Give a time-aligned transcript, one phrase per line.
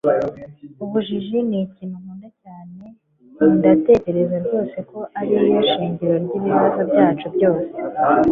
[0.83, 2.85] ubujiji nikintu nkunda cyane.
[3.57, 7.73] ndatekereza rwose ko ari yo shingiro ry'ibibazo byacu byose